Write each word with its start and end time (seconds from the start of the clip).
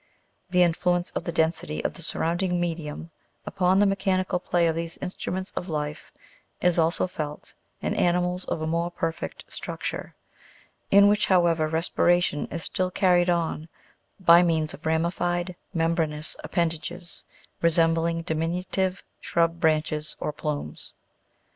The 0.49 0.63
influence 0.63 1.11
of 1.11 1.25
the 1.25 1.31
density 1.31 1.85
of 1.85 1.93
the 1.93 2.01
surrounding 2.01 2.59
medium 2.59 3.11
upon 3.45 3.77
the 3.77 3.85
mechanical 3.85 4.39
play 4.39 4.65
of 4.65 4.75
these 4.75 4.97
instruments 4.97 5.51
of 5.55 5.69
life 5.69 6.11
is 6.59 6.79
also 6.79 7.05
felt 7.05 7.53
in 7.83 7.93
ani 7.93 8.17
mals 8.17 8.47
of 8.47 8.63
a 8.63 8.65
more 8.65 8.89
perfect 8.89 9.45
structure, 9.53 10.15
in 10.89 11.07
which, 11.07 11.27
however, 11.27 11.67
respiration 11.67 12.47
is 12.47 12.63
still 12.63 12.89
carried 12.89 13.29
on 13.29 13.69
by 14.19 14.41
means 14.41 14.73
of 14.73 14.87
ramified 14.87 15.55
membranous 15.71 16.35
appendages, 16.43 17.23
resembling 17.61 18.23
diminutive 18.23 19.03
shrub 19.19 19.59
branches 19.59 20.15
or 20.19 20.33
plumes. 20.33 20.95